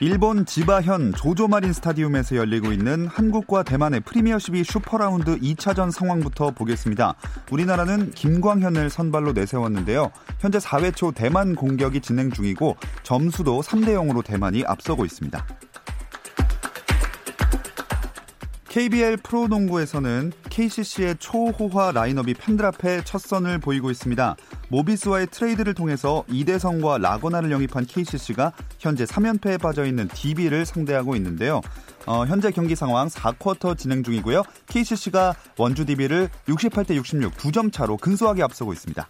[0.00, 7.14] 일본 지바현 조조 마린 스타디움에서 열리고 있는 한국과 대만의 프리미어 십이 슈퍼라운드 2차전 상황부터 보겠습니다.
[7.52, 10.10] 우리나라는 김광현을 선발로 내세웠는데요.
[10.40, 15.46] 현재 4회 초 대만 공격이 진행 중이고 점수도 3대 0으로 대만이 앞서고 있습니다.
[18.74, 24.34] KBL 프로농구에서는 KCC의 초호화 라인업이 팬들 앞에 첫 선을 보이고 있습니다.
[24.68, 31.60] 모비스와의 트레이드를 통해서 이대성과 라건아를 영입한 KCC가 현재 3연패에 빠져 있는 DB를 상대하고 있는데요.
[32.04, 34.42] 어, 현재 경기 상황 4쿼터 진행 중이고요.
[34.66, 39.08] KCC가 원주 DB를 68대 66 2점 차로 근소하게 앞서고 있습니다.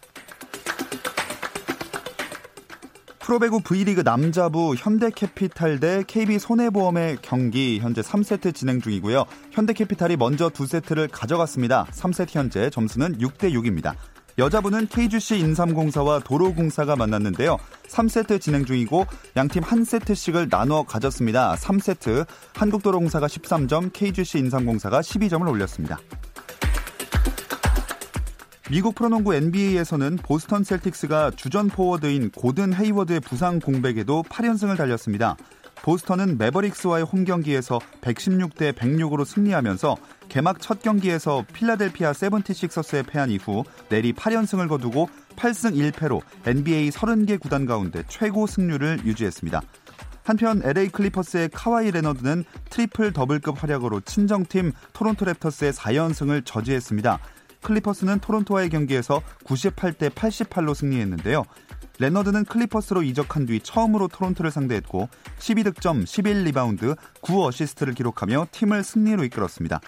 [3.24, 9.24] 프로배구 V리그 남자부 현대캐피탈 대 KB손해보험의 경기 현재 3세트 진행 중이고요.
[9.50, 11.86] 현대캐피탈이 먼저 2세트를 가져갔습니다.
[11.90, 13.94] 3세트 현재 점수는 6대 6입니다.
[14.36, 17.56] 여자부는 KGC 인삼공사와 도로공사가 만났는데요.
[17.88, 19.06] 3세트 진행 중이고
[19.38, 21.54] 양팀 한 세트씩을 나눠 가졌습니다.
[21.54, 25.98] 3세트 한국도로공사가 13점, KGC 인삼공사가 12점을 올렸습니다.
[28.70, 35.36] 미국 프로농구 NBA에서는 보스턴 셀틱스가 주전 포워드인 고든 헤이워드의 부상 공백에도 8연승을 달렸습니다.
[35.82, 39.96] 보스턴은 매버릭스와의 홈 경기에서 116대 106으로 승리하면서
[40.30, 47.66] 개막 첫 경기에서 필라델피아 세븐티식서스에 패한 이후 내리 8연승을 거두고 8승 1패로 NBA 30개 구단
[47.66, 49.60] 가운데 최고 승률을 유지했습니다.
[50.22, 57.18] 한편 LA 클리퍼스의 카와이 레너드는 트리플 더블급 활약으로 친정팀 토론토 랩터스의 4연승을 저지했습니다.
[57.64, 61.44] 클리퍼스는 토론토와의 경기에서 98대 88로 승리했는데요.
[61.98, 65.08] 레너드는 클리퍼스로 이적한 뒤 처음으로 토론토를 상대했고
[65.38, 69.80] 12득점, 11리바운드, 9어시스트를 기록하며 팀을 승리로 이끌었습니다.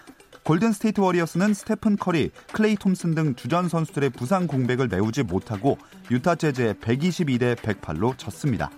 [0.45, 5.77] 골든 스테이트 워리어스는 스테픈 커리, 클레이 톰슨 등 주전 선수들의 부상 공백을 메우지 못하고
[6.11, 8.71] 유타 재즈에 122대 108로 졌습니다.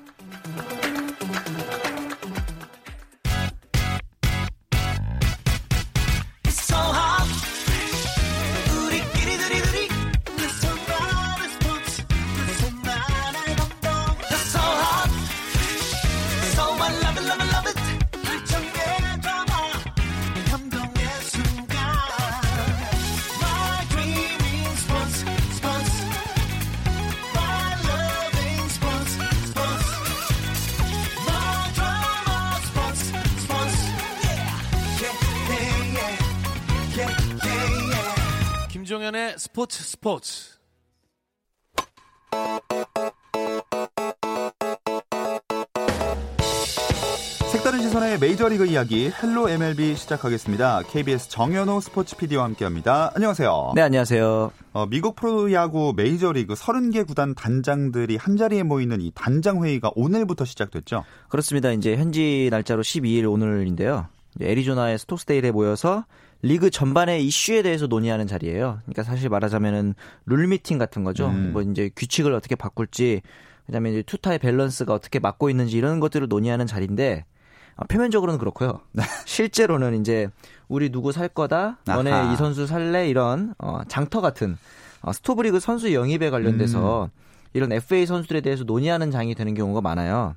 [48.78, 50.82] 이야기 Hello MLB 시작하겠습니다.
[50.84, 53.10] KBS 정현호 스포츠 PD와 함께합니다.
[53.16, 53.72] 안녕하세요.
[53.74, 54.52] 네, 안녕하세요.
[54.72, 61.04] 어, 미국 프로야구 메이저리그 30개 구단 단장들이 한자리에 모이는 이 단장 회의가 오늘부터 시작됐죠.
[61.28, 61.72] 그렇습니다.
[61.72, 64.06] 이제 현지 날짜로 12일 오늘인데요.
[64.40, 66.04] 애리조나의 스코츠데일에 모여서
[66.42, 68.78] 리그 전반의 이슈에 대해서 논의하는 자리예요.
[68.84, 71.26] 그러니까 사실 말하자면은 룰 미팅 같은 거죠.
[71.26, 71.50] 음.
[71.52, 73.22] 뭐 이제 규칙을 어떻게 바꿀지,
[73.66, 77.37] 그다음에 이제 투타의 밸런스가 어떻게 맞고 있는지 이런 것들을 논의하는 자리인데 어,
[77.86, 78.80] 표면적으로는 그렇고요.
[78.92, 79.02] 네.
[79.24, 80.28] 실제로는 이제
[80.68, 82.32] 우리 누구 살 거다, 너네 아하.
[82.32, 84.58] 이 선수 살래 이런 어, 장터 같은
[85.00, 87.10] 어, 스토브리그 선수 영입에 관련돼서 음.
[87.52, 90.34] 이런 FA 선수들에 대해서 논의하는 장이 되는 경우가 많아요.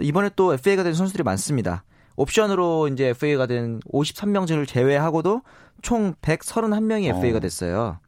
[0.00, 1.84] 이번에 또 FA가 된 선수들이 많습니다.
[2.16, 5.42] 옵션으로 이제 FA가 된 53명제를 제외하고도
[5.82, 7.98] 총 131명이 FA가 됐어요.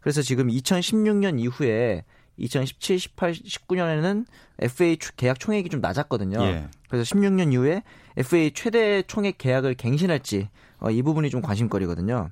[0.00, 2.04] 그래서 지금 2016년 이후에
[2.42, 4.26] 2017, 18, 19년에는
[4.58, 6.42] FA 계약 총액이 좀 낮았거든요.
[6.42, 6.68] 예.
[6.88, 7.82] 그래서 16년 이후에
[8.16, 10.48] FA 최대 총액 계약을 갱신할지
[10.78, 12.30] 어, 이 부분이 좀 관심거리거든요.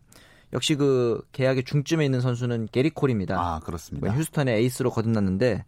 [0.53, 3.39] 역시 그 계약의 중점에 있는 선수는 게리 콜입니다.
[3.39, 4.13] 아, 그렇습니다.
[4.13, 5.65] 휴스턴의 에이스로 거듭났는데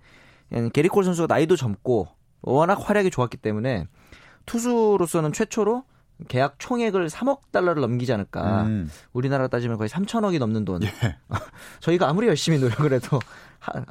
[0.72, 2.08] 게리 콜 선수가 나이도 젊고
[2.42, 3.86] 워낙 활약이 좋았기 때문에
[4.46, 5.84] 투수로서는 최초로
[6.28, 8.62] 계약 총액을 3억 달러를 넘기지 않을까.
[8.64, 8.90] 음.
[9.12, 10.82] 우리나라 따지면 거의 3천억이 넘는 돈.
[10.82, 10.88] 예.
[11.80, 13.20] 저희가 아무리 열심히 노력을 해도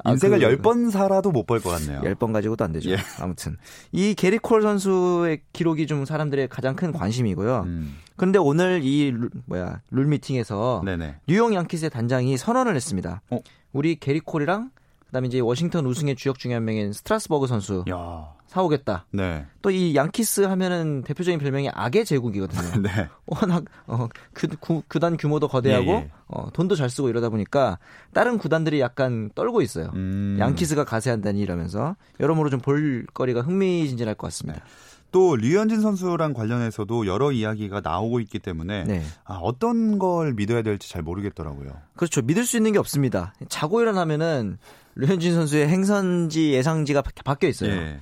[0.06, 2.00] 인생을 그, 10번 살아도 못 벌 것 같네요.
[2.02, 2.90] 10번 가지고도 안 되죠.
[2.90, 2.96] 예.
[3.20, 3.56] 아무튼
[3.90, 7.62] 이 게릿 콜 선수의 기록이 좀 사람들의 가장 큰 관심이고요.
[7.66, 7.96] 음.
[8.16, 11.16] 그런데 오늘 이 룰, 뭐야 룰 미팅에서 네네.
[11.26, 13.22] 뉴욕 양키스의 단장이 선언을 했습니다.
[13.30, 13.40] 어?
[13.72, 14.70] 우리 게릿 콜이랑
[15.12, 18.32] 그다음에 이제 워싱턴 우승의 주역 중에 한 명인 스트라스버그 선수 야.
[18.46, 19.04] 사오겠다.
[19.12, 19.44] 네.
[19.60, 22.80] 또 이 양키스 하면은 대표적인 별명이 악의 제국이거든요.
[22.82, 23.08] 네.
[23.26, 26.10] 워낙 어, 구, 구, 구단 규모도 거대하고 예, 예.
[26.28, 27.78] 어, 돈도 잘 쓰고 이러다 보니까
[28.14, 29.90] 다른 구단들이 약간 떨고 있어요.
[29.94, 30.38] 음.
[30.40, 34.64] 양키스가 가세한다니 이러면서 여러모로 좀 볼거리가 흥미진진할 것 같습니다.
[35.10, 39.02] 또 류현진 선수랑 관련해서도 여러 이야기가 나오고 있기 때문에 네.
[39.24, 41.70] 아, 어떤 걸 믿어야 될지 잘 모르겠더라고요.
[41.96, 42.22] 그렇죠.
[42.22, 43.34] 믿을 수 있는 게 없습니다.
[43.50, 44.56] 자고 일어나면은
[44.94, 47.70] 류현진 선수의 행선지 예상지가 바, 바뀌어 있어요.
[47.72, 47.98] 예.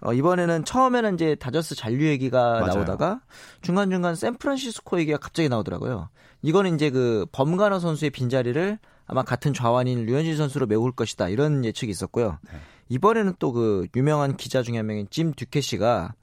[0.00, 2.66] 어, 이번에는 처음에는 이제 다저스 잔류 얘기가 맞아요.
[2.74, 3.20] 나오다가
[3.62, 6.10] 중간중간 샌프란시스코 얘기가 갑자기 나오더라고요.
[6.42, 11.28] 이거는 이제 그 범가너 선수의 빈자리를 아마 같은 좌완인 류현진 선수로 메울 것이다.
[11.28, 12.38] 이런 예측이 있었고요.
[12.42, 12.58] 네.
[12.90, 16.14] 이번에는 또 그 유명한 기자 중에 한 명인 짐 듀케시가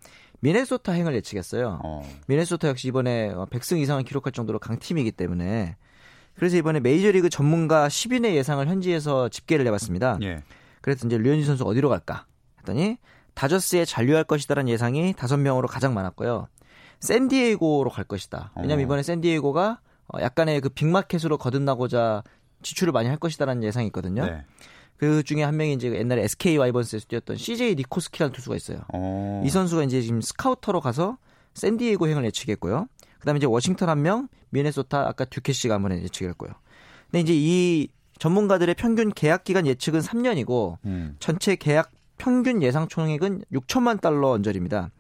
[0.42, 1.80] 미네소타 행을 예측했어요.
[1.84, 2.08] 어.
[2.28, 5.76] 미네소타 역시 이번에 100승 이상을 기록할 정도로 강팀이기 때문에
[6.36, 10.18] 그래서 이번에 메이저리그 전문가 10인의 예상을 현지에서 집계를 해봤습니다.
[10.24, 10.42] 예.
[10.82, 12.26] 그래서 이제 류현진 선수 어디로 갈까
[12.60, 12.98] 했더니
[13.34, 16.48] 다저스에 잔류할 것이다라는 예상이 5명으로 가장 많았고요.
[17.00, 18.52] 샌디에이고로 갈 것이다.
[18.56, 18.82] 왜냐면 어.
[18.84, 19.80] 이번에 샌디에이고가
[20.14, 22.24] 어, 약간의 그 빅마켓으로 거듭나고자
[22.62, 24.26] 지출을 많이 할 것이다라는 예상이 있거든요.
[24.26, 24.46] 네.
[24.98, 28.82] 그 중에 한 명이 이제 옛날에 SK 와이번스에서 뛰었던 CJ 니코스키라는 투수가 있어요.
[28.94, 29.42] 어.
[29.44, 31.18] 이 선수가 이제 지금 스카우터로 가서
[31.56, 32.88] 샌디에이고 행을 예측했고요.
[33.22, 36.52] 그다음에 이제 워싱턴 한 명, 미네소타 아까 듀케시가 한번 예측했고요.
[37.10, 37.88] 근데 이제 이
[38.20, 41.16] 전문가들의 평균 계약 기간 예측은 3년이고 음.
[41.20, 44.92] 전체 계약 평균 예상 총액은 6천만 달러 언저리입니다.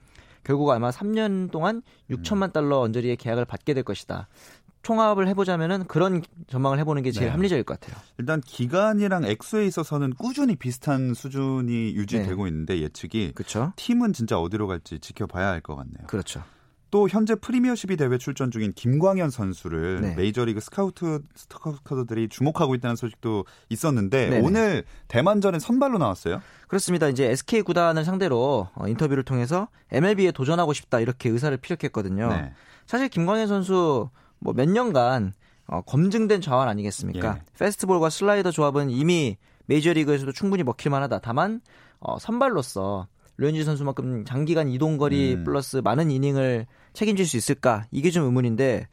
[0.43, 4.27] 결국 아마 3년 동안 6천만 달러 언저리의 계약을 받게 될 것이다.
[4.83, 7.31] 총합을 해보자면은 그런 전망을 해보는 게 제일 네.
[7.33, 8.01] 합리적일 것 같아요.
[8.17, 13.73] 일단 기간이랑 액수에 있어서는 꾸준히 비슷한 수준이 유지되고 있는데 예측이 그렇죠?
[13.75, 16.07] 팀은 진짜 어디로 갈지 지켜봐야 할 것 같네요.
[16.07, 16.43] 그렇죠.
[16.91, 20.15] 또 현재 프리미어십이 대회 출전 중인 김광현 선수를 네.
[20.15, 24.45] 메이저리그 스카우트 스카우터들이 주목하고 있다는 소식도 있었는데 네네.
[24.45, 26.41] 오늘 대만전에 선발로 나왔어요.
[26.67, 27.07] 그렇습니다.
[27.07, 32.27] 이제 SK 구단을 상대로 어, 인터뷰를 통해서 MLB에 도전하고 싶다 이렇게 의사를 피력했거든요.
[32.27, 32.53] 네.
[32.85, 34.09] 사실 김광현 선수
[34.39, 35.33] 뭐 몇 년간
[35.67, 37.37] 어, 검증된 좌완 아니겠습니까?
[37.37, 37.41] 예.
[37.57, 39.37] 페스티벌과 슬라이더 조합은 이미
[39.67, 41.19] 메이저리그에서도 충분히 먹힐만하다.
[41.19, 41.61] 다만
[41.99, 45.43] 어, 선발로서 류현진 선수만큼 장기간 이동거리 음.
[45.45, 47.85] 플러스 많은 이닝을 책임질 수 있을까?
[47.91, 48.87] 이게 좀 의문인데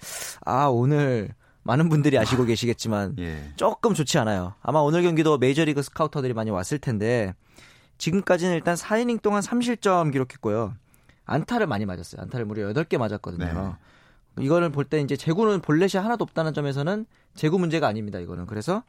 [0.44, 1.28] 아 오늘
[1.62, 3.42] 많은 분들이 아시고 계시겠지만 예.
[3.56, 4.54] 조금 좋지 않아요.
[4.62, 7.34] 아마 오늘 경기도 메이저리그 스카우터들이 많이 왔을 텐데
[7.98, 10.74] 지금까지는 일단 4이닝 동안 3실점 기록했고요.
[11.26, 12.22] 안타를 많이 맞았어요.
[12.22, 13.76] 안타를 무려 8개 맞았거든요.
[14.38, 17.04] 이거를 볼 때 이제 제구는 볼넷이 하나도 없다는 점에서는
[17.34, 18.18] 제구 문제가 아닙니다.
[18.20, 18.84] 이거는 그래서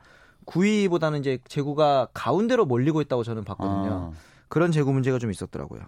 [0.45, 4.13] 구위보다는 이제 제구가 가운데로 몰리고 있다고 저는 봤거든요.
[4.47, 5.81] 그런 제구 문제가 좀 있었더라고요.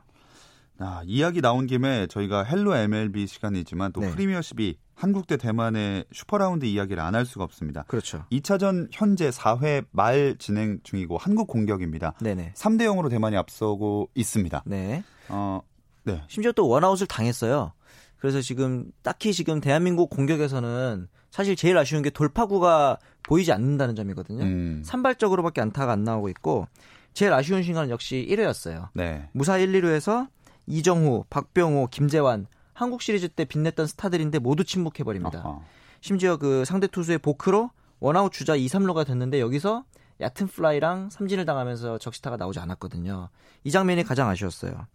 [0.83, 4.09] 아, 이야기 나온 김에 저희가 Hello MLB 시간이지만 또 네.
[4.11, 7.83] 프리미어 십이 한국 대 대만의 슈퍼라운드 이야기를 안 할 수가 없습니다.
[7.87, 8.23] 그렇죠.
[8.31, 12.13] 2차전 현재 4회 말 진행 중이고 한국 공격입니다.
[12.21, 12.53] 네네.
[12.55, 14.63] 3대 0으로 대만이 앞서고 있습니다.
[14.65, 15.03] 네.
[15.29, 15.61] 어,
[16.03, 16.23] 네.
[16.27, 17.73] 심지어 또 원아웃을 당했어요.
[18.17, 24.43] 그래서 지금 딱히 지금 대한민국 공격에서는 사실 제일 아쉬운 게 돌파구가 보이지 않는다는 점이거든요.
[24.43, 26.67] 음, 산발적으로밖에 안타가 안 나오고 있고
[27.13, 28.89] 제일 아쉬운 순간은 역시 1회였어요.
[28.93, 29.27] 네.
[29.33, 30.27] 무사 1, 2루에서
[30.67, 35.59] 이정후, 박병호, 김재환 한국 시리즈 때 빛냈던 스타들인데 모두 침묵해 버립니다.
[35.99, 37.69] 심지어 그 상대 투수의 보크로
[37.99, 39.83] 원아웃 주자 2, 3루가 됐는데 여기서
[40.19, 43.29] 얕은 플라이랑 삼진을 당하면서 적시타가 나오지 않았거든요.
[43.63, 44.87] 이 장면이 가장 아쉬웠어요.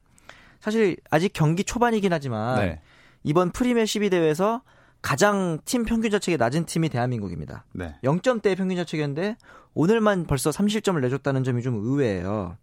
[0.61, 2.81] 사실 아직 경기 초반이긴 하지만 네.
[3.23, 4.63] 이번 프리미어 12 대회에서
[5.03, 7.65] 가장 팀 평균 자책이 낮은 팀이 대한민국입니다.
[7.73, 7.95] 네.
[8.03, 9.37] 0점대 평균 자책이었는데
[9.75, 12.57] 오늘만 벌써 3실점을 내줬다는 점이 좀 의외예요.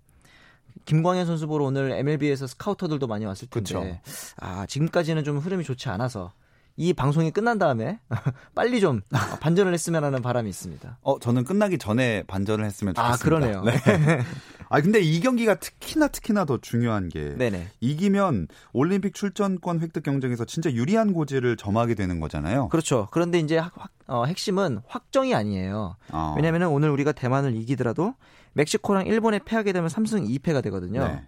[0.85, 3.97] 김광현 선수 보러 오늘 MLB에서 스카우터들도 많이 왔을 텐데 그쵸.
[4.39, 6.31] 아 지금까지는 좀 흐름이 좋지 않아서
[6.75, 7.99] 이 방송이 끝난 다음에
[8.55, 9.01] 빨리 좀
[9.39, 10.97] 반전을 했으면 하는 바람이 있습니다.
[11.03, 13.23] 어, 저는 끝나기 전에 반전을 했으면 아 좋겠습니다.
[13.23, 13.63] 그러네요.
[13.63, 14.19] 네.
[14.69, 17.67] 아, 근데 이 경기가 특히나 특히나 더 중요한 게 네네.
[17.79, 22.69] 이기면 올림픽 출전권 획득 경쟁에서 진짜 유리한 고지를 점하게 되는 거잖아요.
[22.69, 23.07] 그렇죠.
[23.11, 25.95] 그런데 이제 확- 확- 어, 핵심은 확정이 아니에요.
[26.11, 26.33] 어.
[26.35, 28.15] 왜냐하면 오늘 우리가 대만을 이기더라도
[28.53, 31.07] 멕시코랑 일본에 패하게 되면 3승 2패가 되거든요.
[31.07, 31.23] 네.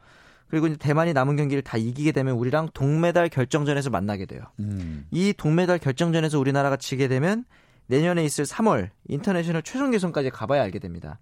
[0.48, 4.44] 그리고 이제 대만이 남은 경기를 다 이기게 되면 우리랑 동메달 결정전에서 만나게 돼요.
[4.60, 5.06] 음.
[5.12, 7.46] 이 동메달 결정전에서 우리나라가 지게 되면
[7.88, 11.20] 내년에 있을 3월 인터내셔널 최종 예선까지 가봐야 알게 됩니다.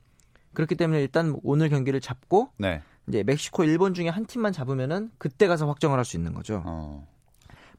[0.53, 2.81] 그렇기 때문에 일단 오늘 경기를 잡고 네.
[3.07, 6.61] 이제 멕시코, 일본 중에 한 팀만 잡으면은 그때 가서 확정을 할 수 있는 거죠.
[6.65, 7.07] 어.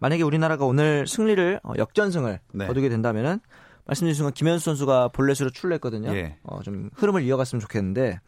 [0.01, 2.67] 만약에 우리나라가 오늘 승리를 어, 역전승을 네.
[2.67, 3.39] 거두게 된다면은
[3.87, 6.15] 말씀드린 순간 김현수 선수가 볼넷으로 출루했거든요.
[6.15, 6.39] 예.
[6.43, 8.21] 어, 좀 흐름을 이어갔으면 좋겠는데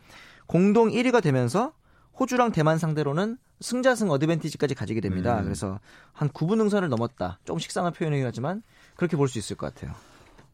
[0.46, 1.72] 공동 1위가 되면서
[2.18, 5.38] 호주랑 대만 상대로는 승자승 어드밴티지까지 가지게 됩니다.
[5.38, 5.44] 음.
[5.44, 5.80] 그래서
[6.12, 7.38] 한 9분 응선을 넘었다.
[7.44, 8.62] 조금 식상한 표현이긴 하지만
[8.96, 9.94] 그렇게 볼 수 있을 것 같아요.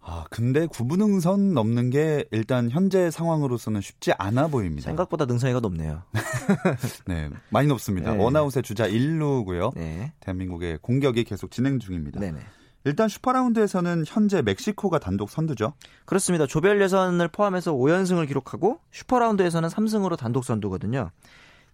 [0.04, 4.86] 아, 근데 구분응선 넘는 게 일단 현재 상황으로서는 쉽지 않아 보입니다.
[4.86, 6.02] 생각보다 능선이가 높네요.
[7.06, 8.12] 네, 많이 높습니다.
[8.12, 8.18] 네.
[8.18, 9.72] 원아웃의 주자 1루고요.
[9.76, 10.12] 네.
[10.18, 12.18] 대한민국의 공격이 계속 진행 중입니다.
[12.18, 12.40] 네네.
[12.84, 15.74] 일단 슈퍼라운드에서는 현재 멕시코가 단독 선두죠.
[16.04, 16.46] 그렇습니다.
[16.46, 21.10] 조별 예선을 포함해서 5연승을 기록하고 슈퍼라운드에서는 3승으로 단독 선두거든요.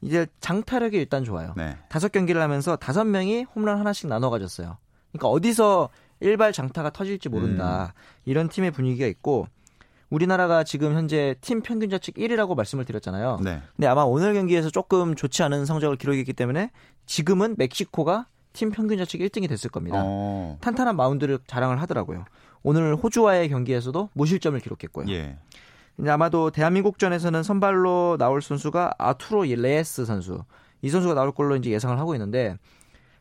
[0.00, 1.55] 이제 장타력이 일단 좋아요.
[1.57, 1.77] 네.
[1.88, 4.77] 다섯 경기를 하면서 다섯 명이 홈런 하나씩 나눠 가졌어요.
[5.12, 5.88] 그러니까 어디서
[6.21, 7.95] 일발 장타가 터질지 모른다.
[8.25, 9.47] 이런 팀의 분위기가 있고
[10.11, 13.41] 우리나라가 지금 현재 팀 평균 자책 1위라고 말씀을 드렸잖아요.
[13.43, 13.62] 네.
[13.77, 16.71] 근데 아마 오늘 경기에서 조금 좋지 않은 성적을 기록했기 때문에
[17.07, 18.27] 지금은 멕시코가
[18.59, 20.03] 팀 평균 자책 1등이 됐을 겁니다.
[20.05, 20.59] 어.
[20.61, 22.25] 탄탄한 마운드를 자랑을 하더라고요.
[22.65, 25.09] 오늘 호주와의 경기에서도 무실점을 기록했고요.
[25.11, 25.38] 예.
[26.07, 30.45] 아마도 대한민국전에서는 선발로 나올 선수가 아투로 레에스 선수.
[30.83, 32.57] 이 선수가 나올 걸로 이제 예상을 하고 있는데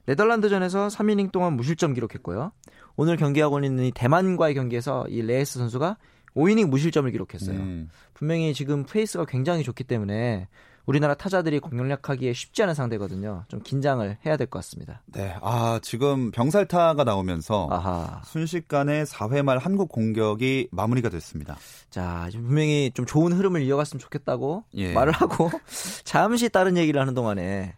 [0.06, 2.52] 네덜란드전에서 3이닝 동안 무실점 기록했고요.
[2.96, 5.98] 오늘 경기하고 있는 이 대만과의 경기에서 이 레에스 선수가
[6.36, 7.58] 5이닝 무실점을 기록했어요.
[7.58, 7.90] 음.
[8.16, 10.48] 분명히 지금 페이스가 굉장히 좋기 때문에
[10.88, 13.44] 우리나라 타자들이 공략하기에 쉽지 않은 상대거든요.
[13.50, 15.02] 좀 긴장을 해야 될 것 같습니다.
[15.08, 15.36] 네.
[15.42, 18.22] 아, 지금 병살타가 나오면서 아하.
[18.26, 21.58] 순식간에 4회 말 한국 공격이 마무리가 됐습니다.
[21.90, 24.94] 자, 분명히 좀 좋은 흐름을 이어갔으면 좋겠다고 예.
[24.94, 25.52] 말을 하고
[26.06, 27.76] 잠시 다른 얘기를 하는 동안에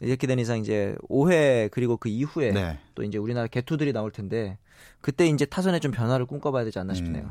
[0.00, 2.78] 이렇게 된 이상 이제 5회 그리고 그 이후에 네.
[2.94, 4.58] 또 이제 우리나라 개투들이 나올 텐데
[5.00, 6.82] 그때 이제 타선에 좀 변화를 꿈꿔봐야 되지 음.
[6.82, 7.30] 않나 싶네요.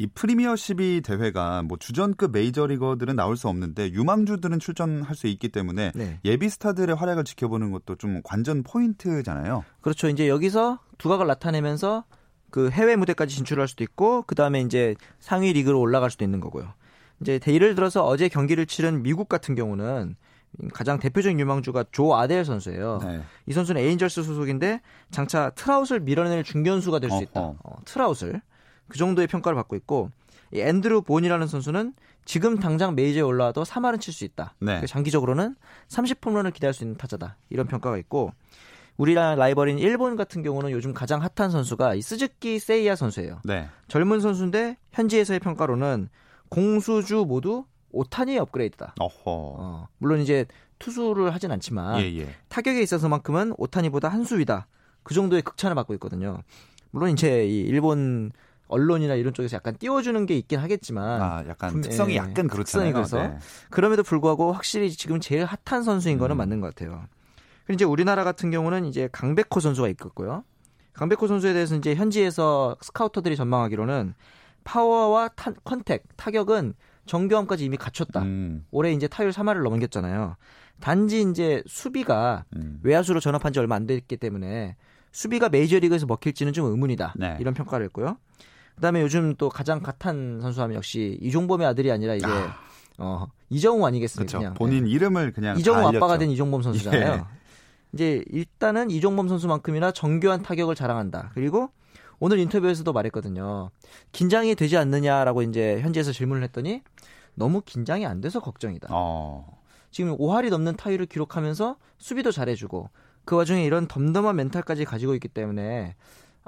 [0.00, 5.90] 이 프리미어 12 대회가 뭐 주전급 메이저리거들은 나올 수 없는데 유망주들은 출전할 수 있기 때문에
[5.94, 6.20] 네.
[6.24, 9.64] 예비 스타들의 활약을 지켜보는 것도 좀 관전 포인트잖아요.
[9.80, 10.08] 그렇죠.
[10.08, 12.04] 이제 여기서 두각을 나타내면서
[12.50, 16.72] 그 해외 무대까지 진출할 수도 있고 그 다음에 이제 상위 리그로 올라갈 수도 있는 거고요.
[17.20, 20.14] 이제 예를 들어서 어제 경기를 치른 미국 같은 경우는
[20.72, 23.00] 가장 대표적인 유망주가 조 아델 선수예요.
[23.02, 23.22] 네.
[23.46, 27.40] 이 선수는 에인절스 소속인데 장차 트라웃을 밀어낼 중견수가 될 수 있다.
[27.40, 28.40] 어, 트라웃을
[28.88, 30.10] 그 정도의 평가를 받고 있고
[30.52, 34.54] 이 앤드루 본이라는 선수는 지금 당장 메이저에 올라와도 3할은 칠 수 있다.
[34.60, 34.84] 네.
[34.86, 35.56] 장기적으로는
[35.88, 37.36] 30홈런을 기대할 수 있는 타자다.
[37.50, 38.32] 이런 평가가 있고
[38.96, 43.40] 우리랑 라이벌인 일본 같은 경우는 요즘 가장 핫한 선수가 이 스즈키 세이야 선수예요.
[43.44, 43.68] 네.
[43.88, 46.08] 젊은 선수인데 현지에서의 평가로는
[46.48, 48.94] 공수주 모두 오타니의 업그레이드다.
[49.58, 50.46] 어, 물론 이제
[50.78, 52.28] 투수를 하진 않지만 예, 예.
[52.48, 54.66] 타격에 있어서만큼은 오타니보다 한 수위다.
[55.02, 56.42] 그 정도의 극찬을 받고 있거든요.
[56.90, 58.30] 물론 이제 이 일본
[58.68, 62.92] 언론이나 이런 쪽에서 약간 띄워주는 게 있긴 하겠지만 아, 약간 분- 특성이 예, 약간 특성이
[62.92, 62.92] 그렇잖아요.
[62.92, 63.38] 그래서 네.
[63.70, 66.38] 그럼에도 불구하고 확실히 지금 제일 핫한 선수인 거는 음.
[66.38, 67.04] 맞는 것 같아요.
[67.64, 70.44] 그리고 이제 우리나라 같은 경우는 이제 강백호 선수가 있겠고요.
[70.92, 74.14] 강백호 선수에 대해서 이제 현지에서 스카우터들이 전망하기로는
[74.64, 76.74] 파워와 타, 컨택, 타격은
[77.06, 78.22] 정교함까지 이미 갖췄다.
[78.22, 80.36] 음, 올해 이제 타율 3할을 넘겼잖아요.
[80.80, 82.80] 단지 이제 수비가 음.
[82.82, 84.76] 외야수로 전업한 지 얼마 안 됐기 때문에
[85.12, 87.14] 수비가 메이저리그에서 먹힐지는 좀 의문이다.
[87.16, 87.36] 네.
[87.40, 88.18] 이런 평가를 했고요.
[88.78, 92.26] 그다음에 요즘 또 가장 핫한 선수하면 역시 이종범의 아들이 아니라 이제
[92.98, 94.38] 어, 이정후 아니겠습니까?
[94.38, 94.54] 그냥.
[94.54, 95.60] 본인 이름을 그냥 네.
[95.60, 96.18] 이정후 다 아빠가.
[96.18, 97.12] 된 이종범 선수잖아요.
[97.12, 97.24] 예.
[97.92, 101.30] 이제 일단은 이종범 선수만큼이나 정교한 타격을 자랑한다.
[101.34, 101.70] 그리고
[102.20, 103.70] 오늘 인터뷰에서도 말했거든요.
[104.12, 106.82] 긴장이 되지 않느냐라고 이제 현지에서 질문을 했더니
[107.34, 108.88] 너무 긴장이 안 돼서 걱정이다.
[108.90, 109.58] 어.
[109.90, 112.90] 지금 5할이 넘는 타율을 기록하면서 수비도 잘해주고
[113.24, 115.94] 그 와중에 이런 덤덤한 멘탈까지 가지고 있기 때문에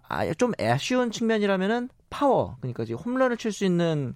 [0.09, 4.15] 아, 좀 아쉬운 측면이라면은 파워 그러니까 이제 홈런을 칠 수 있는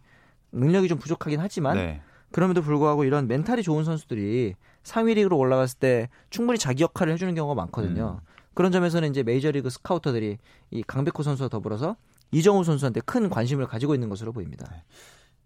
[0.53, 2.00] 능력이 좀 부족하긴 하지만 네.
[2.31, 7.55] 그럼에도 불구하고 이런 멘탈이 좋은 선수들이 상위 리그로 올라갔을 때 충분히 자기 역할을 해주는 경우가
[7.55, 8.21] 많거든요.
[8.55, 10.38] 그런 점에서는 이제 메이저리그 스카우터들이
[10.71, 11.97] 이 강백호 선수와 더불어서
[12.33, 14.67] 이정후 선수한테 큰 관심을 가지고 있는 것으로 보입니다.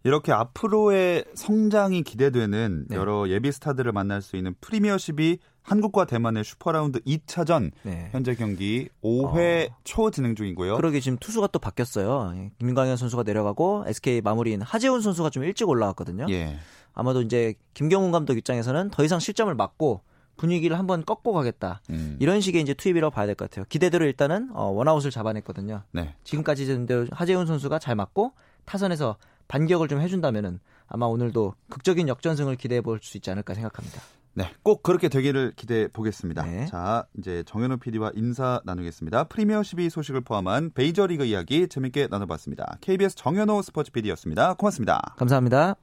[0.04, 2.96] 이렇게 앞으로의 성장이 기대되는 네.
[2.96, 8.08] 여러 예비 스타들을 만날 수 있는 프리미어12 한국과 대만의 슈퍼라운드 2차전 네.
[8.12, 10.76] 현재 경기 5회 초 진행 중이고요.
[10.76, 12.32] 그러게 지금 투수가 또 바뀌었어요.
[12.36, 16.26] 예, 김광현 선수가 내려가고 SK 마무리인 하재훈 선수가 좀 일찍 올라왔거든요.
[16.30, 16.56] 예.
[16.94, 20.00] 아마도 이제 김경문 감독 입장에서는 더 이상 실점을 막고
[20.38, 21.80] 분위기를 한번 꺾고 가겠다.
[21.90, 22.16] 음.
[22.20, 23.64] 이런 식의 이제 투입이라고 봐야 될 것 같아요.
[23.68, 25.82] 기대대로 일단은 어, 원아웃을 잡아냈거든요.
[25.92, 26.14] 네.
[26.24, 28.32] 지금까지 됐는데 하재훈 선수가 잘 맞고
[28.64, 29.16] 타선에서
[29.48, 34.00] 반격을 좀 해준다면은 아마 오늘도 극적인 역전승을 기대해 볼 수 있지 않을까 생각합니다.
[34.38, 36.44] 네, 꼭 그렇게 되기를 기대해 보겠습니다.
[36.44, 36.66] 네.
[36.66, 39.24] 자, 이제 정현우 PD와 인사 나누겠습니다.
[39.24, 42.78] 프리미어 12 소식을 포함한 베이저리그 이야기 재밌게 나눠봤습니다.
[42.80, 44.54] KBS 정현우 스포츠 PD였습니다.
[44.54, 45.16] 고맙습니다.
[45.16, 45.74] 감사합니다.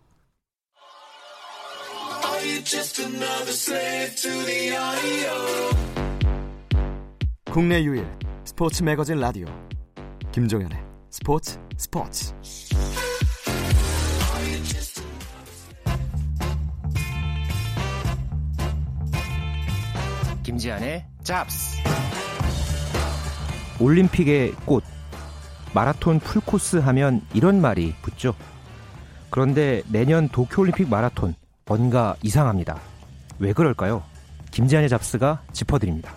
[7.52, 8.08] 국내 유일
[8.46, 9.48] 스포츠 매거진 라디오
[10.32, 12.34] 김종현의 스포츠 스포츠
[20.56, 21.84] 김지한의 잡스
[23.78, 24.86] 올림픽의 꽃
[25.74, 28.34] 마라톤 풀코스 하면 이런 말이 붙죠.
[29.30, 31.36] 그런데 내년 도쿄올림픽 마라톤
[31.66, 32.80] 뭔가 이상합니다.
[33.40, 34.04] 왜 그럴까요?
[34.52, 36.14] 김지한의 잡스가 짚어드립니다.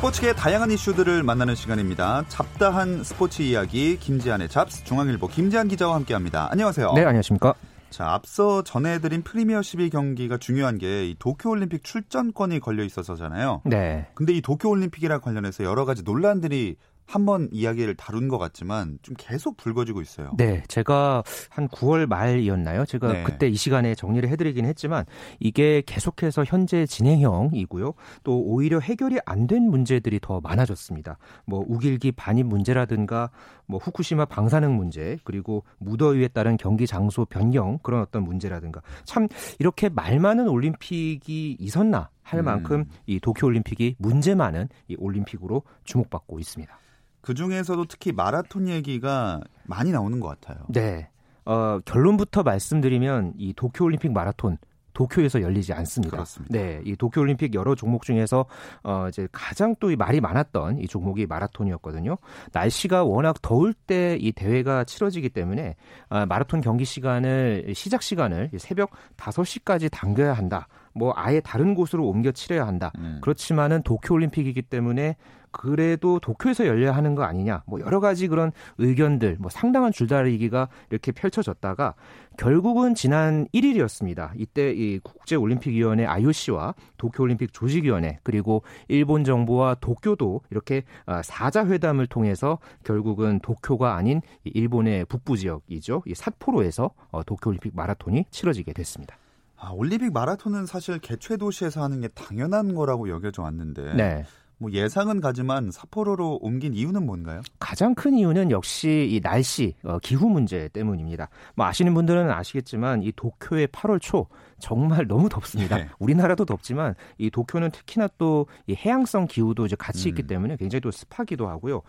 [0.00, 2.24] 스포츠계의 다양한 이슈들을 만나는 시간입니다.
[2.28, 6.48] 잡다한 스포츠 이야기 김지한의 잡스 중앙일보 김지한 기자와 함께합니다.
[6.50, 6.92] 안녕하세요.
[6.94, 7.54] 네, 안녕하십니까?
[7.90, 13.62] 자, 앞서 전해드린 프리미어 12 경기가 중요한 게이 도쿄올림픽 출전권이 걸려 있어서잖아요.
[13.64, 14.08] 네.
[14.14, 16.76] 근데 이 도쿄올림픽이랑 관련해서 여러 가지 논란들이
[17.10, 20.32] 한번 이야기를 다룬 것 같지만 좀 계속 불거지고 있어요.
[20.38, 22.86] 네, 제가 한 9월 말이었나요?
[22.86, 23.22] 제가 네.
[23.24, 25.04] 그때 이 시간에 정리를 해드리긴 했지만
[25.40, 27.92] 이게 계속해서 현재 진행형이고요.
[28.24, 31.18] 또 오히려 해결이 안 된 문제들이 더 많아졌습니다.
[31.44, 33.30] 뭐 우길기 반입 문제라든가
[33.66, 39.26] 뭐 후쿠시마 방사능 문제 그리고 무더위에 따른 경기 장소 변경 그런 어떤 문제라든가 참
[39.58, 42.44] 이렇게 말 많은 올림픽이 있었나 할 음.
[42.44, 46.78] 만큼 이 도쿄 올림픽이 문제 많은 이 올림픽으로 주목받고 있습니다.
[47.20, 50.64] 그 중에서도 특히 마라톤 얘기가 많이 나오는 것 같아요.
[50.68, 51.08] 네.
[51.44, 54.58] 어, 결론부터 말씀드리면 이 도쿄올림픽 마라톤
[54.92, 56.16] 도쿄에서 열리지 않습니다.
[56.16, 56.52] 그렇습니다.
[56.52, 58.44] 네, 이 도쿄올림픽 여러 종목 중에서
[58.82, 62.16] 어 이제 가장 또 이 말이 많았던 이 종목이 마라톤이었거든요.
[62.52, 65.76] 날씨가 워낙 더울 때 이 대회가 치러지기 때문에
[66.08, 70.66] 아, 마라톤 경기 시간을 시작 시간을 새벽 5시까지 당겨야 한다.
[70.92, 72.90] 뭐 아예 다른 곳으로 옮겨 치러야 한다.
[72.98, 73.20] 음.
[73.22, 75.16] 그렇지만은 도쿄올림픽이기 때문에
[75.50, 77.62] 그래도 도쿄에서 열려야 하는 거 아니냐.
[77.66, 81.94] 뭐 여러 가지 그런 의견들, 뭐 상당한 줄다리기가 이렇게 펼쳐졌다가
[82.36, 84.32] 결국은 지난 1일이었습니다.
[84.36, 92.58] 이때 이 국제올림픽위원회 IOC와 도쿄올림픽 조직위원회 그리고 일본 정부와 도쿄도 이렇게 아, 사자 회담을 통해서
[92.84, 96.02] 결국은 도쿄가 아닌 이 일본의 북부 지역이죠.
[96.06, 99.16] 이 삿포로에서 어, 도쿄올림픽 마라톤이 치러지게 됐습니다.
[99.58, 104.24] 아, 올림픽 마라톤은 사실 개최 도시에서 하는 게 당연한 거라고 여겨져 왔는데 네.
[104.60, 107.40] 뭐 예상은 가지만 삿포로로 옮긴 이유는 뭔가요?
[107.58, 111.30] 가장 큰 이유는 역시 이 날씨, 어, 기후 문제 때문입니다.
[111.56, 114.26] 뭐 아시는 분들은 아시겠지만 이 도쿄의 8월 초
[114.58, 115.78] 정말 너무 덥습니다.
[115.78, 115.88] 네.
[115.98, 120.26] 우리나라도 덥지만 이 도쿄는 특히나 또 이 해양성 기후도 이제 같이 있기 음.
[120.26, 121.80] 때문에 굉장히 또 습하기도 하고요.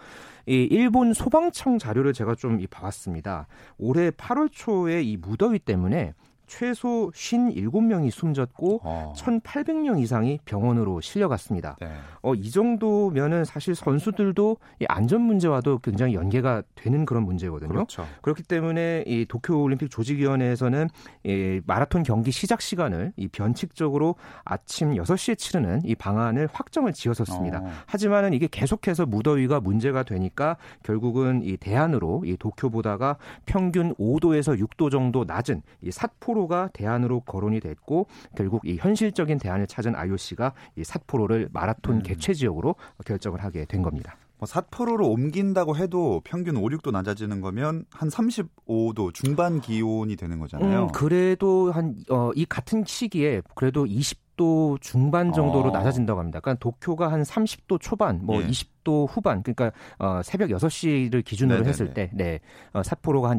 [0.47, 3.47] 이 일본 소방청 자료를 제가 좀 이 봐왔습니다.
[3.77, 6.13] 올해 8월 초에 이 무더위 때문에
[6.51, 9.13] 최소 57명이 숨졌고 어.
[9.15, 11.77] 1,800명 이상이 병원으로 실려갔습니다.
[11.79, 11.87] 네.
[12.21, 17.69] 어, 이 정도면은 사실 선수들도 이 안전 문제와도 굉장히 연계가 되는 그런 문제거든요.
[17.69, 18.05] 그렇죠.
[18.21, 20.89] 그렇기 때문에 이 도쿄올림픽 조직위원회에서는
[21.23, 27.59] 이 마라톤 경기 시작 시간을 이 변칙적으로 아침 6시에 치르는 이 방안을 확정을 지었었습니다.
[27.59, 27.71] 어.
[27.85, 35.23] 하지만은 이게 계속해서 무더위가 문제가 되니까 결국은 이 대안으로 이 도쿄보다가 평균 5도에서 6도 정도
[35.23, 41.49] 낮은 이 삿포로 가 대안으로 거론이 됐고 결국 이 현실적인 대안을 찾은 IOC가 이 삿포로를
[41.51, 42.03] 마라톤 음.
[42.03, 42.75] 개최 지역으로
[43.05, 44.17] 결정을 하게 된 겁니다.
[44.41, 50.85] 뭐 삿포로로 옮긴다고 해도 평균 5, 6도 낮아지는 거면 한 35도 중반 기온이 되는 거잖아요.
[50.85, 55.71] 음, 그래도 한 어, 이 같은 시기에 그래도 20도 중반 정도로 어.
[55.71, 56.39] 낮아진다고 합니다.
[56.39, 58.47] 그러니까 도쿄가 한 30도 초반, 뭐 예.
[58.47, 61.69] 20도 후반, 그러니까 어, 새벽 6시를 기준으로 네네네.
[61.69, 62.39] 했을 때, 네,
[62.73, 63.37] 어, 삿포로가 한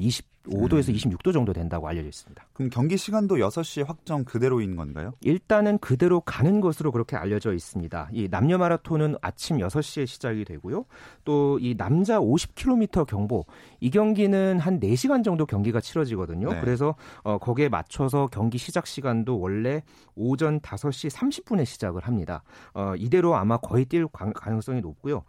[0.48, 0.94] 25도에서 음.
[1.16, 2.44] 26도 정도 된다고 알려져 있습니다.
[2.52, 5.12] 그럼 경기 시간도 6시에 확정 그대로인 건가요?
[5.20, 8.08] 일단은 그대로 가는 것으로 그렇게 알려져 있습니다.
[8.12, 10.84] 이 남녀 마라톤은 아침 6시에 시작이 되고요.
[11.24, 13.44] 또 이 남자 50km 경보
[13.80, 16.52] 이 경기는 한 4시간 정도 경기가 치러지거든요.
[16.54, 16.60] 네.
[16.60, 19.82] 그래서 어, 거기에 맞춰서 경기 시작 시간도 원래
[20.14, 22.42] 오전 5시 30분에 시작을 합니다.
[22.74, 25.22] 어, 이대로 아마 거의 뛸 가- 가능성이 높고요.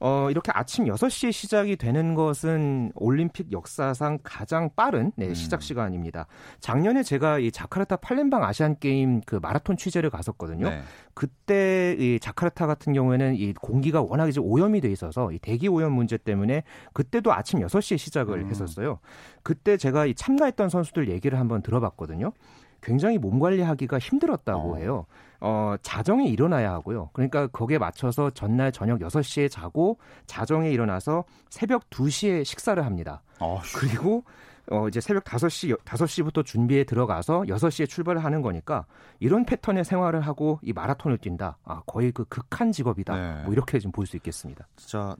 [0.00, 5.60] 어, 이렇게 아침 6시에 시작이 되는 것은 올림픽 역사상 가장 빠른 네, 시작 음.
[5.60, 6.26] 시간입니다.
[6.60, 10.70] 작년에 제가 이 자카르타 팔렘방 아시안 게임 그 마라톤 취재를 갔었거든요.
[10.70, 10.82] 네.
[11.14, 15.92] 그때 이 자카르타 같은 경우에는 이 공기가 워낙 이제 오염이 돼 있어서 이 대기 오염
[15.92, 18.48] 문제 때문에 그때도 아침 6시에 시작을 음.
[18.48, 19.00] 했었어요.
[19.42, 22.32] 그때 제가 이 참가했던 선수들 얘기를 한번 들어봤거든요.
[22.80, 24.76] 굉장히 몸 관리하기가 힘들었다고 어.
[24.76, 25.06] 해요.
[25.40, 27.10] 어, 자정에 일어나야 하고요.
[27.12, 33.22] 그러니까 거기에 맞춰서 전날 저녁 6시에 자고 자정에 일어나서 새벽 2시에 식사를 합니다.
[33.40, 34.24] 어, 그리고
[34.70, 38.84] 어 이제 새벽 5시 5시부터 준비에 들어가서 6시에 출발을 하는 거니까
[39.18, 41.56] 이런 패턴의 생활을 하고 이 마라톤을 뛴다.
[41.64, 43.16] 아, 거의 그 극한 직업이다.
[43.16, 43.42] 네.
[43.44, 44.66] 뭐 이렇게 좀 볼 수 있겠습니다.
[44.76, 45.16] 진짜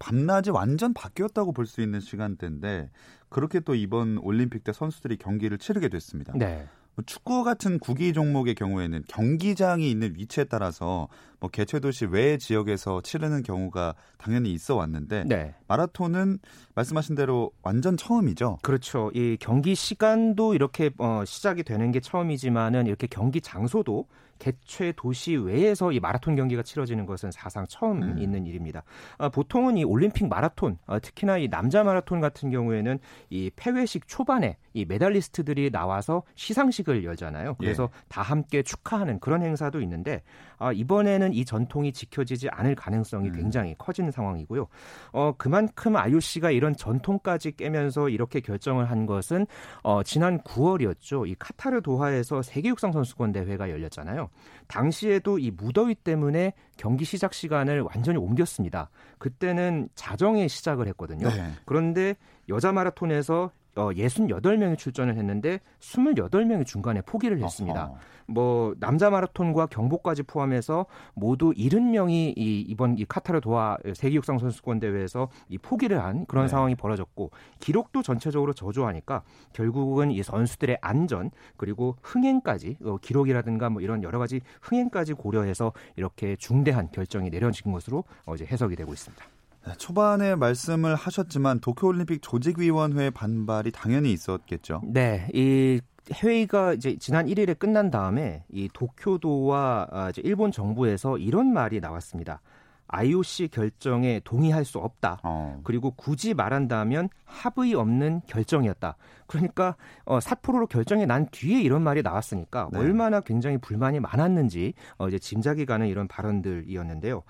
[0.00, 2.90] 밤낮이 완전 바뀌었다고 볼 수 있는 시간대인데
[3.28, 6.32] 그렇게 또 이번 올림픽 때 선수들이 경기를 치르게 됐습니다.
[6.36, 6.66] 네.
[6.94, 11.08] 뭐 축구 같은 구기 종목의 경우에는 경기장이 있는 위치에 따라서
[11.40, 15.54] 뭐 개최 도시 외 지역에서 치르는 경우가 당연히 있어 왔는데 네.
[15.68, 16.38] 마라톤은
[16.74, 18.58] 말씀하신 대로 완전 처음이죠.
[18.62, 19.10] 그렇죠.
[19.14, 24.06] 이 경기 시간도 이렇게 어, 시작이 되는 게 처음이지만은 이렇게 경기 장소도
[24.42, 28.18] 개최 도시 외에서 이 마라톤 경기가 치러지는 것은 사상 처음 음.
[28.18, 28.82] 있는 일입니다.
[29.16, 32.98] 아, 보통은 이 올림픽 마라톤, 아, 특히나 이 남자 마라톤 같은 경우에는
[33.30, 37.54] 이 폐회식 초반에 이 메달리스트들이 나와서 시상식을 열잖아요.
[37.54, 38.04] 그래서 예.
[38.08, 40.22] 다 함께 축하하는 그런 행사도 있는데
[40.58, 43.32] 아, 이번에는 이 전통이 지켜지지 않을 가능성이 음.
[43.34, 44.66] 굉장히 커지는 상황이고요.
[45.12, 49.46] 어, 그만큼 IOC가 이런 전통까지 깨면서 이렇게 결정을 한 것은
[49.84, 51.28] 어, 지난 9월이었죠.
[51.28, 54.30] 이 카타르 도하에서 세계 육상 선수권 대회가 열렸잖아요.
[54.66, 58.90] 당시에도 이 무더위 때문에 경기 시작 시간을 완전히 옮겼습니다.
[59.18, 61.28] 그때는 자정에 시작을 했거든요.
[61.28, 61.52] 네.
[61.64, 62.16] 그런데
[62.48, 67.86] 여자 마라톤에서 어, 68명이 출전을 했는데 28명이 중간에 포기를 했습니다.
[67.86, 67.98] 어허.
[68.26, 74.80] 뭐 남자 마라톤과 경보까지 포함해서 모두 70명이 이 이번 이 카타르 도하 세계 육상 선수권
[74.80, 76.48] 대회에서 이 포기를 한 그런 네.
[76.48, 77.30] 상황이 벌어졌고
[77.60, 84.40] 기록도 전체적으로 저조하니까 결국은 이 선수들의 안전 그리고 흥행까지 어, 기록이라든가 뭐 이런 여러 가지
[84.62, 89.31] 흥행까지 고려해서 이렇게 중대한 결정이 내려진 것으로 어, 이제 해석이 되고 있습니다.
[89.66, 94.82] 네, 초반에 말씀을 하셨지만 도쿄올림픽 조직위원회의 반발이 당연히 있었겠죠.
[94.84, 95.80] 네, 이
[96.12, 102.40] 회의가 이제 지난 1일에 끝난 다음에 이 도쿄도와 아, 이제 일본 정부에서 이런 말이 나왔습니다.
[102.88, 105.20] IOC 결정에 동의할 수 없다.
[105.22, 105.60] 어.
[105.64, 108.96] 그리고 굳이 말한다면 합의 없는 결정이었다.
[109.26, 112.78] 그러니까 어, 삿포로로 결정이 난 뒤에 이런 말이 나왔으니까 네.
[112.78, 117.22] 얼마나 굉장히 불만이 많았는지 어, 이제 짐작이 가는 이런 발언들이었는데요.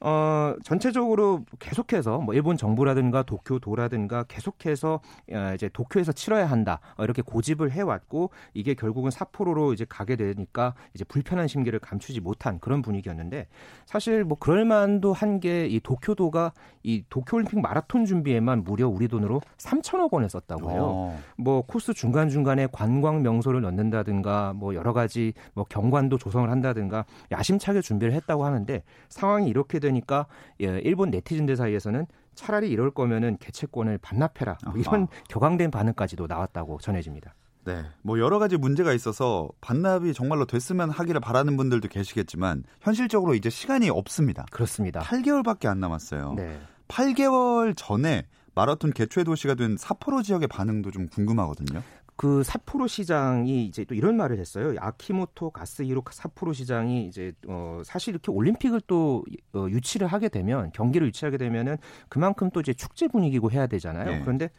[0.00, 5.00] 어, 전체적으로 계속해서 뭐 일본 정부라든가 도쿄도라든가 계속해서
[5.32, 6.80] 어, 이제 도쿄에서 치러야 한다.
[6.96, 12.58] 어, 이렇게 고집을 해왔고 이게 결국은 삿포로로 이제 가게 되니까 이제 불편한 심기를 감추지 못한
[12.60, 13.46] 그런 분위기였는데
[13.86, 19.40] 사실 뭐 그럴 만도 한 게 이 도쿄도가 이 도쿄올림픽 마라톤 준비에만 무려 우리 돈으로
[19.58, 20.82] 3천억 원을 썼다고 해요.
[20.84, 21.20] 어.
[21.36, 27.82] 뭐 코스 중간 중간에 관광 명소를 넣는다든가 뭐 여러 가지 뭐 경관도 조성을 한다든가 야심차게
[27.82, 30.26] 준비를 했다고 하는데 상황이 이렇게 되 니까
[30.60, 35.08] 예, 일본 네티즌들 사이에서는 차라리 이럴 거면은 개최권을 반납해라 뭐 이런 아하.
[35.28, 37.34] 격앙된 반응까지도 나왔다고 전해집니다.
[37.64, 37.84] 네.
[38.02, 43.90] 뭐 여러 가지 문제가 있어서 반납이 정말로 됐으면 하기를 바라는 분들도 계시겠지만 현실적으로 이제 시간이
[43.90, 44.46] 없습니다.
[44.50, 45.00] 그렇습니다.
[45.00, 46.34] 8개월밖에 안 남았어요.
[46.36, 46.58] 네.
[46.88, 48.24] 8개월 전에
[48.54, 51.82] 마라톤 개최 도시가 된 삿포로 지역의 반응도 좀 궁금하거든요.
[52.18, 54.74] 그 삿포로 시장이 이제 또 이런 말을 했어요.
[54.76, 61.06] 아키모토 가스히로 삿포로 시장이 이제 어 사실 이렇게 올림픽을 또 어, 유치를 하게 되면 경기를
[61.06, 61.76] 유치하게 되면은
[62.08, 64.10] 그만큼 또 이제 축제 분위기고 해야 되잖아요.
[64.10, 64.20] 네.
[64.22, 64.50] 그런데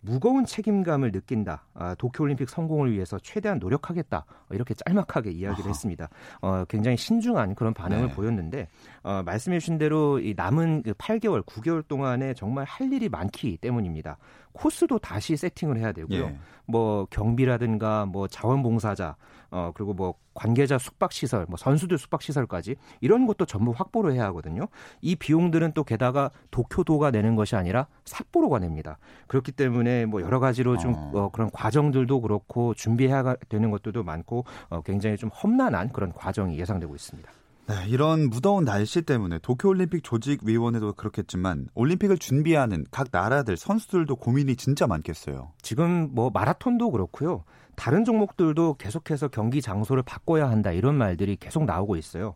[0.00, 1.64] 무거운 책임감을 느낀다.
[1.74, 4.18] 아, 도쿄올림픽 성공을 위해서 최대한 노력하겠다.
[4.18, 5.68] 어, 이렇게 짤막하게 이야기를 아하.
[5.68, 6.08] 했습니다.
[6.40, 8.14] 어, 굉장히 신중한 그런 반응을 네.
[8.14, 8.68] 보였는데
[9.02, 14.18] 어, 말씀해 주신 대로 이 남은 그 8개월, 9개월 동안에 정말 할 일이 많기 때문입니다.
[14.52, 16.24] 코스도 다시 세팅을 해야 되고요.
[16.24, 16.38] 예.
[16.66, 19.16] 뭐 경비라든가 뭐 자원봉사자
[19.50, 24.24] 어 그리고 뭐 관계자 숙박 시설 뭐 선수들 숙박 시설까지 이런 것도 전부 확보를 해야
[24.26, 24.68] 하거든요.
[25.00, 28.98] 이 비용들은 또 게다가 도쿄도가 내는 것이 아니라 삿포로가 냅니다.
[29.26, 31.10] 그렇기 때문에 뭐 여러 가지로 좀 어.
[31.14, 36.94] 어, 그런 과정들도 그렇고 준비해야 되는 것들도 많고 어, 굉장히 좀 험난한 그런 과정이 예상되고
[36.94, 37.30] 있습니다.
[37.68, 44.86] 네, 이런 무더운 날씨 때문에 도쿄올림픽 조직위원회도 그렇겠지만 올림픽을 준비하는 각 나라들 선수들도 고민이 진짜
[44.86, 45.52] 많겠어요.
[45.62, 47.44] 지금 뭐 마라톤도 그렇고요.
[47.76, 52.34] 다른 종목들도 계속해서 경기 장소를 바꿔야 한다 이런 말들이 계속 나오고 있어요.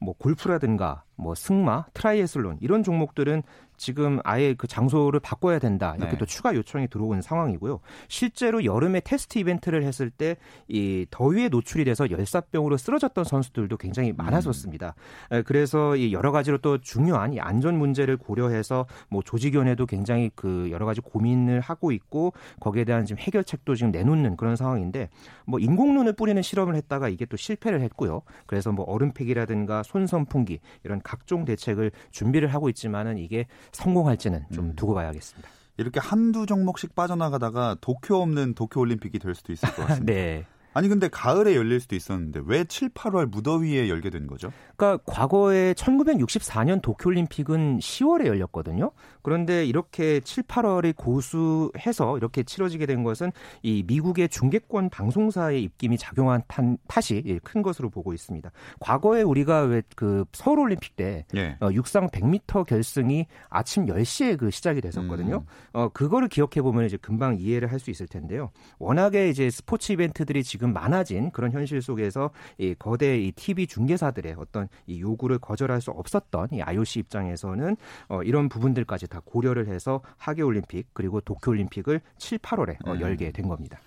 [0.00, 3.42] 뭐 골프라든가 뭐 승마, 트라이애슬론 이런 종목들은
[3.82, 6.18] 지금 아예 그 장소를 바꿔야 된다 이렇게 네.
[6.18, 7.80] 또 추가 요청이 들어온 상황이고요.
[8.06, 10.36] 실제로 여름에 테스트 이벤트를 했을 때
[10.68, 14.94] 이 더위에 노출이 돼서 열사병으로 쓰러졌던 선수들도 굉장히 많았었습니다.
[15.30, 20.68] 에, 그래서 이 여러 가지로 또 중요한 이 안전 문제를 고려해서 뭐 조직위원회도 굉장히 그
[20.70, 25.10] 여러 가지 고민을 하고 있고 거기에 대한 지금 해결책도 지금 내놓는 그런 상황인데
[25.46, 28.22] 뭐 인공눈을 뿌리는 실험을 했다가 이게 또 실패를 했고요.
[28.46, 34.76] 그래서 뭐 얼음팩이라든가 손선풍기 이런 각종 대책을 준비를 하고 있지만은 이게 성공할지는 좀 음.
[34.76, 35.48] 두고 봐야겠습니다.
[35.78, 40.12] 이렇게 한두 종목씩 빠져나가다가 도쿄 없는 도쿄 올림픽이 될 수도 있을 것 같습니다.
[40.12, 40.46] 네.
[40.74, 44.52] 아니 근데 가을에 열릴 수도 있었는데 왜 7, 8월 무더위에 열게 된 거죠?
[44.76, 48.90] 그러니까 과거에 1964년 도쿄올림픽은 10월에 열렸거든요.
[49.22, 53.32] 그런데 이렇게 7, 8월에 고수해서 이렇게 치러지게 된 것은
[53.62, 58.50] 이 미국의 중계권 방송사의 입김이 작용한 탄- 탓이 예, 큰 것으로 보고 있습니다.
[58.80, 61.56] 과거에 우리가 왜 그 서울올림픽 때 예.
[61.60, 65.36] 어, 육상 100m 결승이 아침 10시에 그 시작이 됐었거든요.
[65.36, 65.46] 음.
[65.72, 68.50] 어, 그거를 기억해 보면 이제 금방 이해를 할 수 있을 텐데요.
[68.78, 74.36] 워낙에 이제 스포츠 이벤트들이 지금 지금 많아진 그런 현실 속에서 이 거대 이 TV 중개사들의
[74.38, 77.76] 어떤 이 요구를 거절할 수 없었던 이 IOC 입장에서는
[78.08, 83.32] 어, 이런 부분들까지 다 고려를 해서 하계 올림픽 그리고 도쿄 올림픽을 7, 8월에 어, 열게
[83.32, 83.80] 된 겁니다.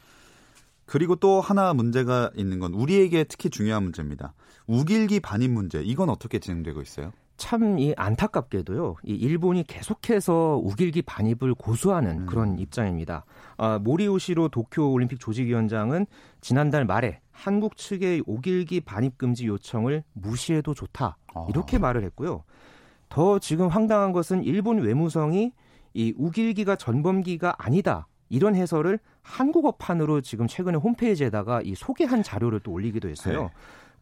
[0.86, 4.34] 그리고 또 하나 문제가 있는 건 우리에게 특히 중요한 문제입니다.
[4.68, 5.82] 우길기 반입 문제.
[5.82, 7.14] 이건 어떻게 진행되고 있어요?
[7.38, 8.96] 참 이 안타깝게도요.
[9.04, 12.26] 이 일본이 계속해서 우길기 반입을 고수하는 음.
[12.26, 13.26] 그런 입장입니다.
[13.58, 16.06] 아, 모리오시로 도쿄 올림픽 조직위원장은
[16.42, 21.18] 지난달 말에 한국 측의 우길기 반입 금지 요청을 무시해도 좋다.
[21.34, 21.46] 아.
[21.50, 22.44] 이렇게 말을 했고요.
[23.10, 25.52] 더 지금 황당한 것은 일본 외무성이
[25.94, 28.08] 이 우길기가 전범기가 아니다.
[28.30, 33.44] 이런 해설을 한국어판으로 지금 최근에 홈페이지에다가 이 소개한 자료를 또 올리기도 했어요.
[33.44, 33.50] 네.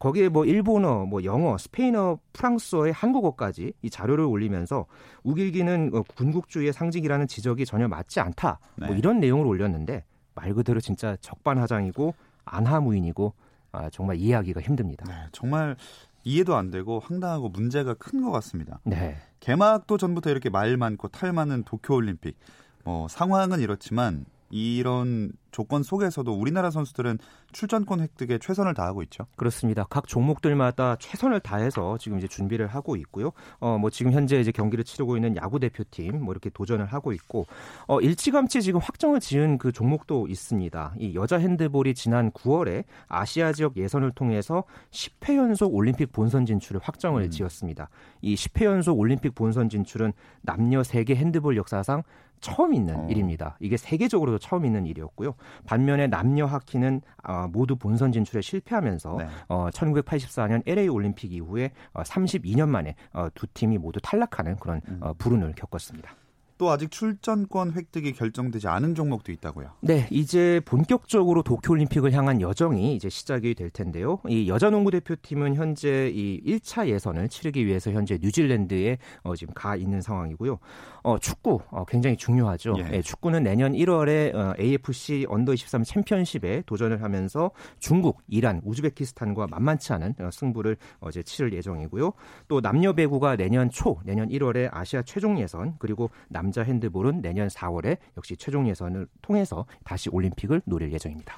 [0.03, 4.85] 거기에 뭐 일본어, 뭐 영어, 스페인어, 프랑스어의 한국어까지 이 자료를 올리면서
[5.23, 8.59] 우길기는 어, 군국주의의 상징이라는 지적이 전혀 맞지 않다.
[8.75, 8.97] 뭐 네.
[8.97, 10.03] 이런 내용을 올렸는데
[10.35, 13.33] 말 그대로 진짜 적반하장이고 안하무인이고
[13.71, 15.05] 아, 정말 이해하기가 힘듭니다.
[15.07, 15.77] 네, 정말
[16.25, 18.81] 이해도 안 되고 황당하고 문제가 큰 것 같습니다.
[18.83, 19.15] 네.
[19.39, 22.37] 개막도 전부터 이렇게 말 많고 탈 많은 도쿄올림픽.
[22.83, 27.17] 뭐 상황은 이렇지만 이런 조건 속에서도 우리나라 선수들은
[27.53, 29.25] 출전권 획득에 최선을 다하고 있죠.
[29.35, 29.83] 그렇습니다.
[29.89, 33.31] 각 종목들마다 최선을 다해서 지금 이제 준비를 하고 있고요.
[33.59, 37.47] 어, 뭐 지금 현재 이제 경기를 치르고 있는 야구 대표팀 뭐 이렇게 도전을 하고 있고,
[37.87, 40.93] 어, 일찌감치 지금 확정을 지은 그 종목도 있습니다.
[40.99, 47.23] 이 여자 핸드볼이 지난 9월에 아시아 지역 예선을 통해서 10회 연속 올림픽 본선 진출을 확정을
[47.23, 47.29] 음.
[47.31, 47.89] 지었습니다.
[48.21, 50.13] 이 10회 연속 올림픽 본선 진출은
[50.43, 52.03] 남녀 세계 핸드볼 역사상
[52.43, 53.07] 처음 있는 어.
[53.09, 53.57] 일입니다.
[53.59, 55.33] 이게 세계적으로도 처음 있는 일이었고요.
[55.65, 59.27] 반면에 남녀 하키는 아, 모두 본선 진출에 실패하면서 네.
[59.47, 64.99] 어, 1984년 LA 올림픽 이후에 어, 32년 만에 어, 두 팀이 모두 탈락하는 그런 음.
[65.01, 66.15] 어, 불운을 겪었습니다.
[66.57, 69.71] 또 아직 출전권 획득이 결정되지 않은 종목도 있다고요.
[69.81, 74.19] 네, 이제 본격적으로 도쿄올림픽을 향한 여정이 이제 시작이 될 텐데요.
[74.29, 79.75] 이 여자 농구 대표팀은 현재 이 1차 예선을 치르기 위해서 현재 뉴질랜드에 어, 지금 가
[79.75, 80.59] 있는 상황이고요.
[81.03, 82.75] 어, 축구 어, 굉장히 중요하죠.
[82.79, 82.89] 예.
[82.93, 89.93] 예, 축구는 내년 1월에 어, AFC 언더 23 챔피언십에 도전을 하면서 중국, 이란, 우즈베키스탄과 만만치
[89.93, 92.13] 않은 어, 승부를 어제 치를 예정이고요.
[92.47, 97.97] 또 남녀 배구가 내년 초, 내년 1월에 아시아 최종 예선 그리고 남자 핸드볼은 내년 4월에
[98.17, 101.37] 역시 최종 예선을 통해서 다시 올림픽을 노릴 예정입니다.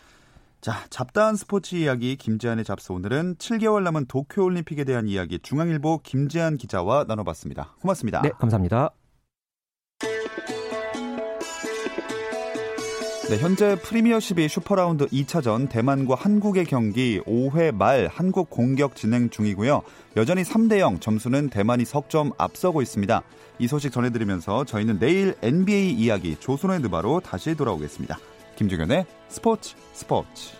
[0.61, 6.57] 자, 잡다한 스포츠 이야기 김재한의 잡스 오늘은 7개월 남은 도쿄 올림픽에 대한 이야기 중앙일보 김재한
[6.57, 7.75] 기자와 나눠봤습니다.
[7.81, 8.21] 고맙습니다.
[8.21, 9.04] 네, 감사합니다.
[13.27, 19.81] 네, 현재 프리미어12 슈퍼라운드 2차전 대만과 한국의 경기 5회 말 한국 공격 진행 중이고요.
[20.15, 23.23] 여전히 3대 0 점수는 대만이 석점 앞서고 있습니다.
[23.57, 28.19] 이 소식 전해드리면서 저희는 내일 NBA 이야기 조선의 느바로 다시 돌아오겠습니다.
[28.57, 30.51] 김종현의 스포츠 스포츠.